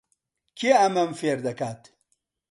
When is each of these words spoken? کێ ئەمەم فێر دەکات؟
کێ 0.57 0.71
ئەمەم 0.81 1.11
فێر 1.19 1.39
دەکات؟ 1.45 1.81